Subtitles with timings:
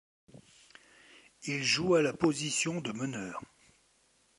[1.43, 3.39] Il joue à la position de meneur.